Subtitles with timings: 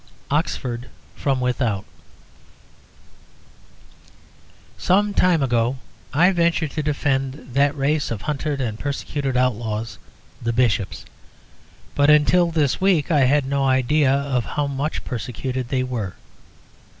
[0.31, 1.85] OXFORD FROM WITHOUT
[4.75, 5.77] Some time ago
[6.11, 9.99] I ventured to defend that race of hunted and persecuted outlaws,
[10.41, 11.05] the Bishops;
[11.93, 16.15] but until this week I had no idea of how much persecuted they were.